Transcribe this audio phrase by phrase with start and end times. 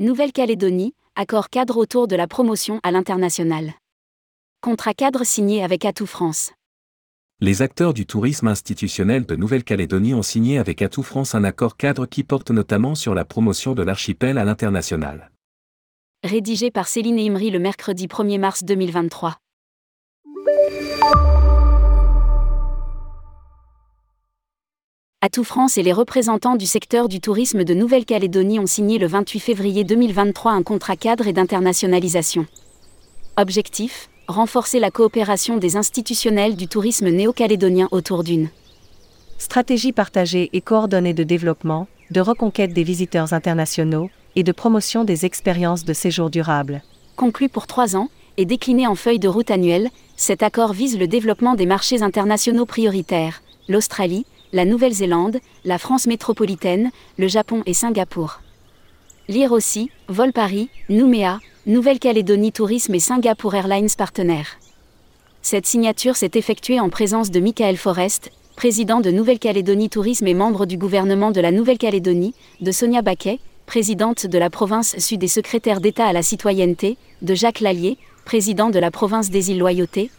[0.00, 3.74] Nouvelle-Calédonie, accord cadre autour de la promotion à l'international.
[4.62, 6.52] Contrat cadre signé avec Atout France.
[7.42, 12.06] Les acteurs du tourisme institutionnel de Nouvelle-Calédonie ont signé avec Atout France un accord cadre
[12.06, 15.30] qui porte notamment sur la promotion de l'archipel à l'international.
[16.24, 19.36] Rédigé par Céline Imri le mercredi 1er mars 2023.
[25.22, 29.40] Atout France et les représentants du secteur du tourisme de Nouvelle-Calédonie ont signé le 28
[29.40, 32.46] février 2023 un contrat cadre et d'internationalisation.
[33.36, 38.48] Objectif renforcer la coopération des institutionnels du tourisme néo-calédonien autour d'une
[39.36, 45.26] stratégie partagée et coordonnée de développement, de reconquête des visiteurs internationaux et de promotion des
[45.26, 46.80] expériences de séjour durable.
[47.16, 51.06] Conclu pour trois ans et décliné en feuille de route annuelle, cet accord vise le
[51.06, 58.40] développement des marchés internationaux prioritaires, l'Australie, la Nouvelle-Zélande, la France métropolitaine, le Japon et Singapour.
[59.28, 64.58] Lire aussi, Vol Paris, Nouméa, Nouvelle-Calédonie Tourisme et Singapour Airlines partenaires.
[65.42, 70.66] Cette signature s'est effectuée en présence de Michael Forrest, président de Nouvelle-Calédonie Tourisme et membre
[70.66, 75.80] du gouvernement de la Nouvelle-Calédonie, de Sonia Baquet, présidente de la province sud et secrétaire
[75.80, 80.10] d'État à la citoyenneté, de Jacques Lallier, président de la province des îles Loyauté,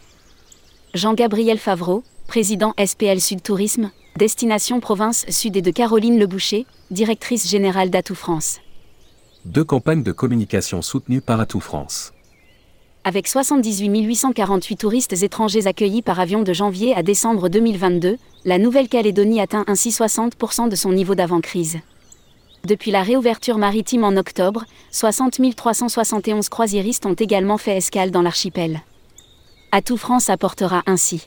[0.94, 7.88] Jean-Gabriel Favreau, président SPL Sud Tourisme, Destination Province Sud et de Caroline Leboucher, directrice générale
[7.88, 8.60] d'Atout France.
[9.46, 12.12] Deux campagnes de communication soutenues par Atout France.
[13.04, 19.40] Avec 78 848 touristes étrangers accueillis par avion de janvier à décembre 2022, la Nouvelle-Calédonie
[19.40, 21.78] atteint ainsi 60% de son niveau d'avant-crise.
[22.66, 28.82] Depuis la réouverture maritime en octobre, 60 371 croisiéristes ont également fait escale dans l'archipel.
[29.72, 31.26] Atout France apportera ainsi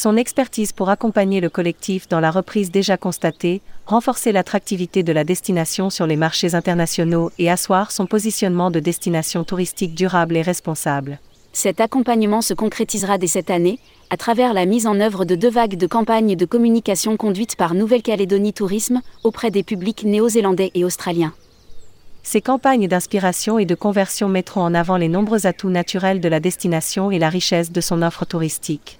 [0.00, 5.24] son expertise pour accompagner le collectif dans la reprise déjà constatée, renforcer l'attractivité de la
[5.24, 11.20] destination sur les marchés internationaux et asseoir son positionnement de destination touristique durable et responsable.
[11.52, 13.78] Cet accompagnement se concrétisera dès cette année,
[14.08, 17.74] à travers la mise en œuvre de deux vagues de campagnes de communication conduites par
[17.74, 21.34] Nouvelle-Calédonie Tourisme auprès des publics néo-zélandais et australiens.
[22.22, 26.40] Ces campagnes d'inspiration et de conversion mettront en avant les nombreux atouts naturels de la
[26.40, 28.99] destination et la richesse de son offre touristique.